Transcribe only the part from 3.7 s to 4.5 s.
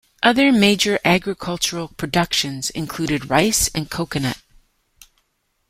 and coconut.